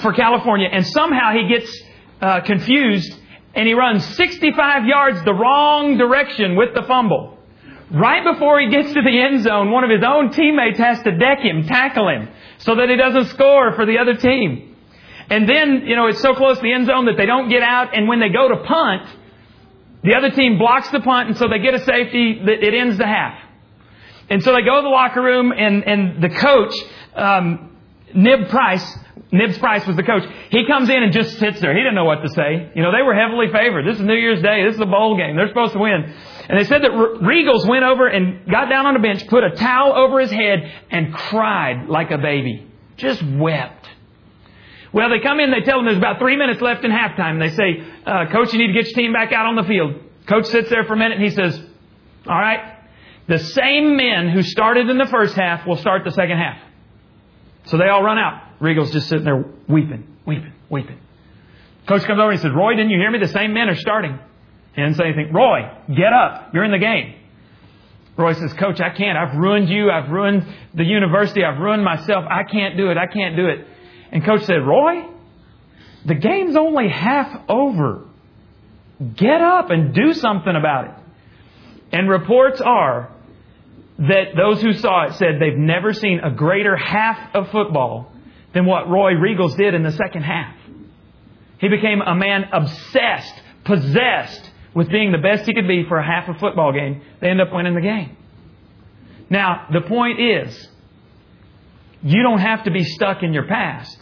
[0.00, 1.82] for California, and somehow he gets
[2.20, 3.20] uh, confused
[3.54, 7.33] and he runs 65 yards the wrong direction with the fumble.
[7.94, 11.16] Right before he gets to the end zone, one of his own teammates has to
[11.16, 12.28] deck him, tackle him
[12.58, 14.74] so that he doesn't score for the other team.
[15.30, 17.62] And then, you know, it's so close to the end zone that they don't get
[17.62, 19.08] out, and when they go to punt,
[20.02, 22.98] the other team blocks the punt, and so they get a safety that it ends
[22.98, 23.38] the half.
[24.28, 26.74] And so they go to the locker room, and, and the coach,
[27.14, 27.76] um,
[28.12, 28.98] Nib Price,
[29.30, 30.24] Nibs Price was the coach.
[30.50, 31.74] He comes in and just sits there.
[31.74, 32.70] He didn't know what to say.
[32.74, 33.86] You know, they were heavily favored.
[33.86, 34.64] This is New Year's Day.
[34.64, 35.36] This is a bowl game.
[35.36, 36.12] They're supposed to win.
[36.48, 39.50] And they said that Riegels went over and got down on a bench, put a
[39.50, 42.66] towel over his head, and cried like a baby.
[42.96, 43.88] Just wept.
[44.92, 47.40] Well, they come in, they tell him there's about three minutes left in halftime.
[47.40, 49.94] They say, uh, Coach, you need to get your team back out on the field.
[50.26, 51.60] Coach sits there for a minute and he says,
[52.26, 52.78] All right,
[53.26, 56.58] the same men who started in the first half will start the second half.
[57.66, 58.60] So they all run out.
[58.60, 61.00] Riegels just sitting there weeping, weeping, weeping.
[61.88, 63.18] Coach comes over and he says, Roy, didn't you hear me?
[63.18, 64.18] The same men are starting.
[64.76, 65.32] Didn't say anything.
[65.32, 66.50] Roy, get up.
[66.52, 67.14] You're in the game.
[68.16, 69.18] Roy says, Coach, I can't.
[69.18, 69.90] I've ruined you.
[69.90, 71.44] I've ruined the university.
[71.44, 72.24] I've ruined myself.
[72.28, 72.96] I can't do it.
[72.96, 73.66] I can't do it.
[74.12, 75.04] And Coach said, Roy,
[76.04, 78.04] the game's only half over.
[79.16, 80.94] Get up and do something about it.
[81.92, 83.10] And reports are
[83.98, 88.12] that those who saw it said they've never seen a greater half of football
[88.52, 90.56] than what Roy Riegels did in the second half.
[91.58, 93.34] He became a man obsessed,
[93.64, 97.02] possessed with being the best he could be for a half a football game.
[97.20, 98.16] They end up winning the game.
[99.30, 100.68] Now, the point is,
[102.02, 103.98] you don't have to be stuck in your past,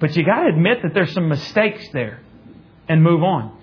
[0.00, 2.20] but you got to admit that there's some mistakes there
[2.88, 3.56] and move on.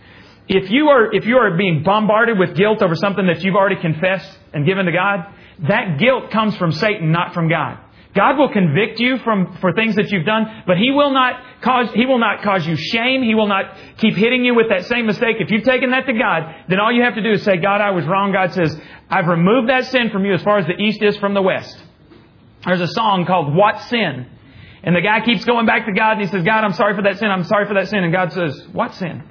[0.47, 3.81] If you are if you are being bombarded with guilt over something that you've already
[3.81, 5.27] confessed and given to God,
[5.67, 7.79] that guilt comes from Satan, not from God.
[8.15, 11.89] God will convict you from, for things that you've done, but He will not cause,
[11.93, 13.21] He will not cause you shame.
[13.21, 15.35] He will not keep hitting you with that same mistake.
[15.39, 17.81] If you've taken that to God, then all you have to do is say, God,
[17.81, 18.31] I was wrong.
[18.31, 21.33] God says, I've removed that sin from you as far as the east is from
[21.33, 21.77] the west.
[22.65, 24.27] There's a song called What Sin?
[24.83, 27.01] And the guy keeps going back to God and he says, God, I'm sorry for
[27.01, 27.29] that sin.
[27.29, 28.03] I'm sorry for that sin.
[28.03, 29.23] And God says, What sin?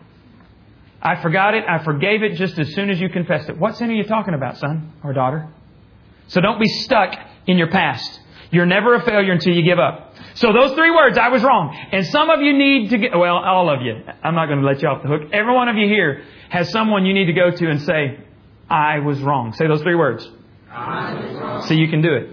[1.01, 1.65] I forgot it.
[1.69, 3.59] I forgave it just as soon as you confessed it.
[3.59, 5.49] What sin are you talking about, son or daughter?
[6.29, 7.15] So don't be stuck
[7.47, 8.21] in your past.
[8.55, 10.15] You're never a failure until you give up.
[10.35, 11.77] So those three words, I was wrong.
[11.93, 14.01] And some of you need to get, well, all of you.
[14.23, 15.23] I'm not going to let you off the hook.
[15.33, 18.21] Every one of you here has someone you need to go to and say,
[18.71, 19.53] I was wrong.
[19.55, 20.25] Say those three words.
[21.67, 22.31] See, you can do it.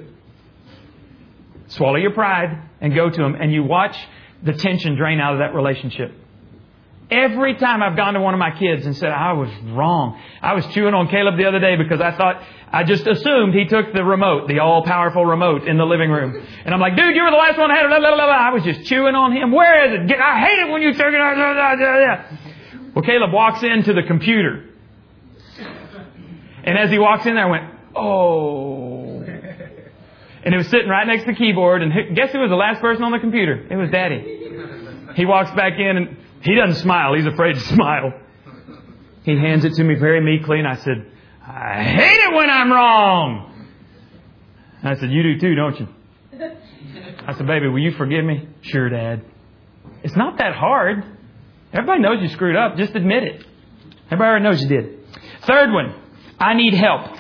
[1.68, 3.98] Swallow your pride and go to them and you watch
[4.44, 6.14] the tension drain out of that relationship.
[7.12, 10.18] Every time I've gone to one of my kids and said, I was wrong.
[10.42, 13.66] I was chewing on Caleb the other day because I thought, I just assumed he
[13.66, 16.42] took the remote, the all powerful remote in the living room.
[16.64, 17.90] And I'm like, dude, you were the last one that had it.
[17.90, 18.32] Blah, blah, blah.
[18.32, 19.52] I was just chewing on him.
[19.52, 20.18] Where is it?
[20.18, 22.38] I hate it when you take it.
[22.94, 24.66] Well, Caleb walks into the computer.
[26.66, 27.64] And as he walks in there, I went,
[27.96, 29.22] oh.
[30.44, 31.84] And it was sitting right next to the keyboard.
[31.84, 33.66] And guess who was the last person on the computer?
[33.70, 34.40] It was Daddy.
[35.16, 37.14] He walks back in and he doesn't smile.
[37.16, 38.14] He's afraid to smile.
[39.24, 41.06] He hands it to me very meekly, and I said,
[41.46, 43.68] I hate it when I'm wrong.
[44.82, 45.88] And I said, You do too, don't you?
[47.28, 48.48] I said, Baby, will you forgive me?
[48.62, 49.24] Sure, Dad.
[50.04, 51.04] It's not that hard.
[51.74, 52.78] Everybody knows you screwed up.
[52.78, 53.46] Just admit it.
[54.08, 55.00] Everybody already knows you did.
[55.46, 55.96] Third one,
[56.40, 57.18] I need help.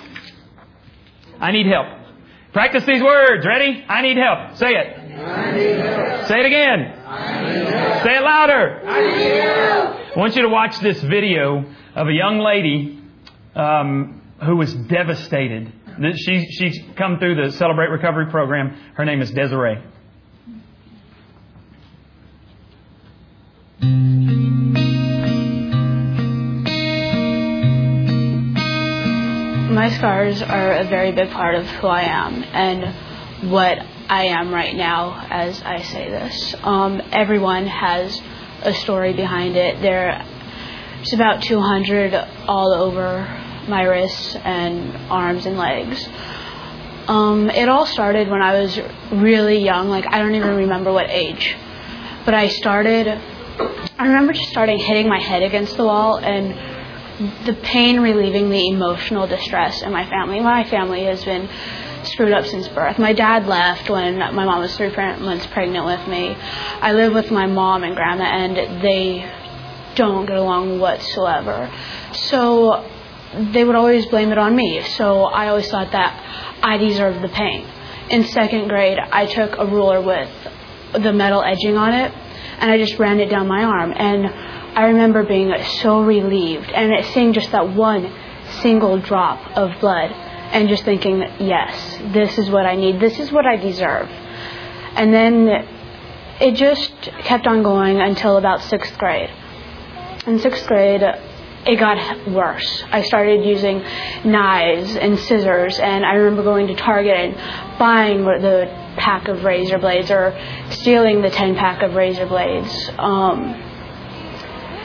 [1.39, 1.87] I need help.
[2.53, 3.45] Practice these words.
[3.45, 3.83] Ready?
[3.87, 4.57] I need help.
[4.57, 6.27] Say it.
[6.27, 7.70] Say it again.
[8.03, 8.81] Say it louder.
[8.83, 12.99] I want you to watch this video of a young lady
[13.55, 15.71] um, who was devastated.
[16.15, 18.69] She, she's come through the Celebrate Recovery program.
[18.95, 19.83] Her name is Desiree.
[29.71, 33.77] My scars are a very big part of who I am and what
[34.11, 36.53] I am right now as I say this.
[36.63, 38.21] Um, everyone has
[38.61, 39.81] a story behind it.
[39.81, 42.13] There's about 200
[42.45, 43.21] all over
[43.69, 46.05] my wrists and arms and legs.
[47.07, 48.77] Um, it all started when I was
[49.13, 51.55] really young, like I don't even remember what age.
[52.25, 57.53] But I started, I remember just starting hitting my head against the wall and the
[57.53, 60.41] pain relieving the emotional distress in my family.
[60.41, 61.47] My family has been
[62.11, 62.99] screwed up since birth.
[62.99, 66.35] My dad left when my mom was three months pregnant with me.
[66.81, 69.31] I live with my mom and grandma, and they
[69.95, 71.71] don't get along whatsoever.
[72.13, 72.85] So
[73.53, 74.81] they would always blame it on me.
[74.81, 77.65] So I always thought that I deserved the pain.
[78.09, 80.29] In second grade, I took a ruler with
[80.93, 82.13] the metal edging on it,
[82.59, 83.93] and I just ran it down my arm.
[83.95, 84.27] And
[84.77, 88.13] I remember being so relieved and seeing just that one
[88.61, 90.11] single drop of blood
[90.51, 92.99] and just thinking, yes, this is what I need.
[92.99, 94.09] This is what I deserve.
[94.09, 95.47] And then
[96.41, 96.91] it just
[97.23, 99.29] kept on going until about sixth grade.
[100.27, 102.83] In sixth grade, it got worse.
[102.91, 103.83] I started using
[104.25, 108.65] knives and scissors, and I remember going to Target and buying the
[108.97, 110.37] pack of razor blades or
[110.69, 112.89] stealing the 10 pack of razor blades.
[112.97, 113.53] Um,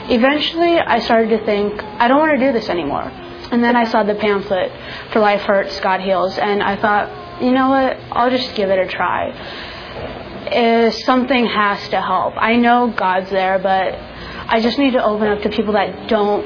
[0.09, 3.11] eventually I started to think, I don't want to do this anymore.
[3.51, 4.71] And then I saw the pamphlet
[5.11, 8.79] for Life Hurts, God Heals, and I thought, you know what, I'll just give it
[8.79, 9.29] a try.
[10.49, 12.33] Uh, something has to help.
[12.37, 13.93] I know God's there, but
[14.49, 16.45] I just need to open up to people that don't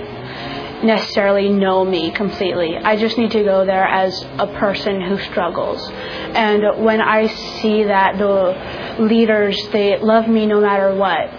[0.84, 2.78] necessarily know me completely.
[2.78, 5.88] I just need to go there as a person who struggles.
[5.92, 11.30] And when I see that the leaders, they love me no matter what,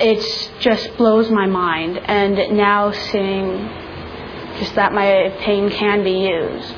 [0.00, 1.98] it just blows my mind.
[1.98, 3.87] And now seeing
[4.58, 6.76] just that my pain can be used.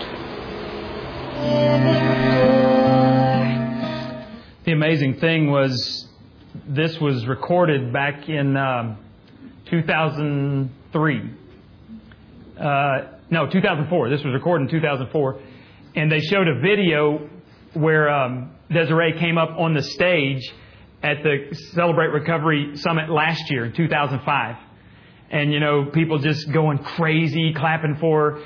[4.65, 6.07] The amazing thing was
[6.67, 8.99] this was recorded back in um,
[9.71, 11.31] 2003.
[12.59, 12.99] Uh,
[13.31, 14.11] no, 2004.
[14.11, 15.41] This was recorded in 2004.
[15.97, 17.31] And they showed a video
[17.73, 20.53] where um, Desiree came up on the stage
[21.03, 24.70] at the Celebrate Recovery Summit last year in 2005.
[25.31, 28.45] And, you know, people just going crazy, clapping for her.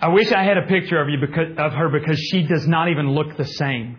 [0.00, 2.90] I wish I had a picture of you because, of her because she does not
[2.90, 3.98] even look the same.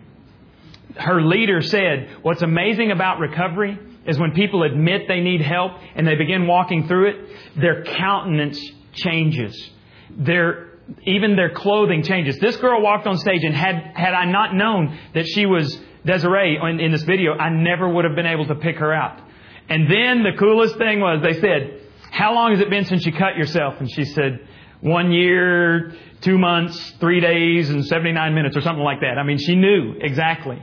[0.94, 6.06] Her leader said, what's amazing about recovery is when people admit they need help and
[6.06, 8.60] they begin walking through it, their countenance
[8.92, 9.70] changes.
[10.10, 12.38] Their, even their clothing changes.
[12.38, 16.56] This girl walked on stage and had, had I not known that she was Desiree
[16.62, 19.20] in, in this video, I never would have been able to pick her out.
[19.68, 21.80] And then the coolest thing was they said,
[22.10, 23.74] how long has it been since you cut yourself?
[23.80, 24.46] And she said,
[24.80, 29.18] one year, two months, three days, and 79 minutes or something like that.
[29.18, 30.62] I mean, she knew exactly.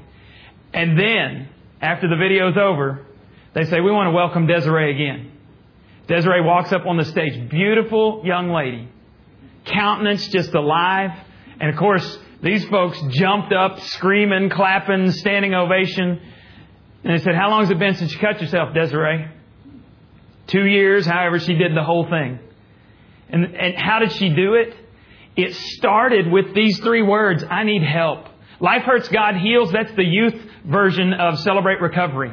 [0.74, 1.50] And then,
[1.82, 3.06] after the video's over,
[3.54, 5.32] they say, we want to welcome Desiree again.
[6.08, 8.90] Desiree walks up on the stage, beautiful young lady,
[9.66, 11.12] countenance just alive.
[11.60, 16.20] And of course, these folks jumped up, screaming, clapping, standing ovation.
[17.04, 19.28] And they said, How long has it been since you cut yourself, Desiree?
[20.48, 22.40] Two years, however, she did the whole thing.
[23.30, 24.76] And, and how did she do it?
[25.36, 28.28] It started with these three words I need help.
[28.60, 29.72] Life Hurts, God Heals.
[29.72, 30.36] That's the youth
[30.66, 32.32] version of Celebrate Recovery.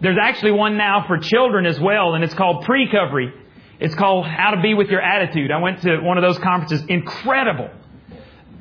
[0.00, 3.32] There's actually one now for children as well, and it's called Pre-Covery.
[3.78, 5.50] It's called How to Be with Your Attitude.
[5.50, 6.84] I went to one of those conferences.
[6.88, 7.70] Incredible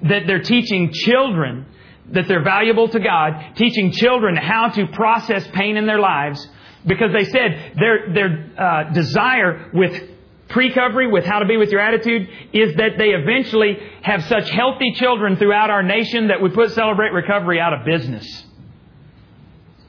[0.04, 1.66] that they're teaching children
[2.12, 6.46] that they're valuable to God, teaching children how to process pain in their lives,
[6.86, 10.10] because they said their their uh, desire with
[10.50, 14.94] pre-covery, with how to be with your attitude, is that they eventually have such healthy
[14.96, 18.46] children throughout our nation that we put Celebrate Recovery out of business.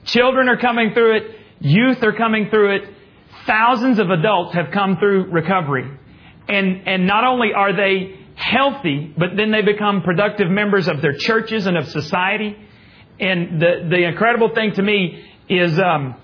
[0.05, 1.23] Children are coming through it,
[1.61, 2.95] youth are coming through it,
[3.47, 5.99] thousands of adults have come through recovery.
[6.49, 11.15] And, and not only are they healthy, but then they become productive members of their
[11.17, 12.57] churches and of society.
[13.21, 16.17] And the, the incredible thing to me is um,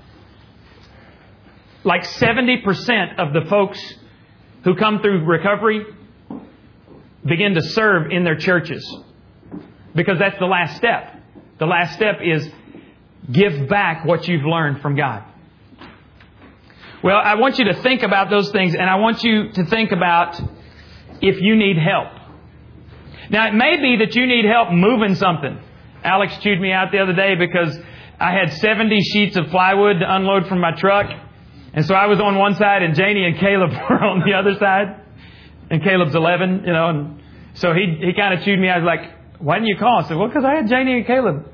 [1.89, 3.81] like 70% of the folks
[4.63, 5.87] who come through recovery
[7.25, 8.85] begin to serve in their churches.
[9.95, 11.17] Because that's the last step.
[11.59, 12.47] The last step is
[13.33, 15.25] give back what you've learned from God.
[17.03, 19.91] Well, I want you to think about those things, and I want you to think
[19.91, 20.39] about
[21.23, 22.09] if you need help.
[23.31, 25.59] Now, it may be that you need help moving something.
[26.05, 27.79] Alex chewed me out the other day because
[28.21, 31.28] I had 70 sheets of plywood to unload from my truck.
[31.75, 34.59] And so I was on one side and Janie and Caleb were on the other
[34.59, 35.03] side.
[35.71, 37.23] And Caleb's 11, you know, and
[37.55, 38.69] so he, he kind of chewed me.
[38.71, 39.99] I was like, why didn't you call?
[39.99, 41.47] I said, well, because I had Janie and Caleb.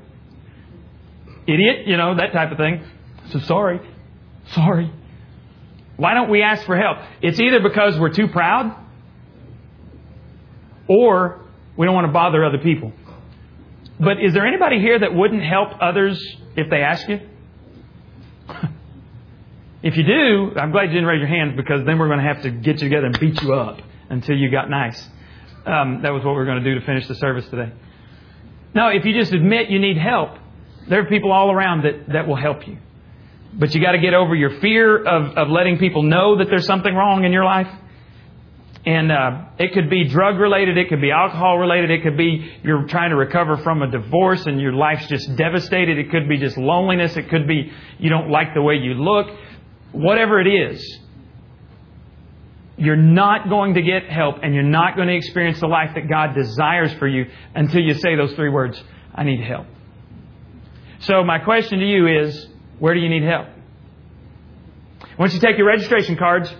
[1.47, 2.83] Idiot, you know, that type of thing.
[3.29, 3.79] So sorry.
[4.51, 4.91] Sorry.
[5.97, 6.97] Why don't we ask for help?
[7.21, 8.75] It's either because we're too proud
[10.87, 11.45] or
[11.77, 12.91] we don't want to bother other people.
[13.99, 16.21] But is there anybody here that wouldn't help others
[16.55, 17.19] if they ask you?
[19.85, 22.25] If you do, I'm glad you didn't raise your hands because then we're going to
[22.25, 23.79] have to get you together and beat you up
[24.09, 24.99] until you got nice.
[25.63, 27.71] Um, that was what we are going to do to finish the service today.
[28.73, 30.39] No, if you just admit you need help,
[30.89, 32.79] there are people all around that, that will help you.
[33.53, 36.65] But you got to get over your fear of, of letting people know that there's
[36.65, 37.69] something wrong in your life.
[38.87, 42.53] And uh, it could be drug related, it could be alcohol related, it could be
[42.63, 46.37] you're trying to recover from a divorce and your life's just devastated, it could be
[46.37, 49.27] just loneliness, it could be you don't like the way you look.
[49.95, 50.99] Whatever it is,
[52.77, 56.09] you're not going to get help and you're not going to experience the life that
[56.09, 57.25] God desires for you
[57.55, 58.81] until you say those three words
[59.13, 59.67] I need help.
[60.99, 62.47] So, my question to you is
[62.79, 63.47] where do you need help?
[65.17, 66.53] Once you take your registration cards,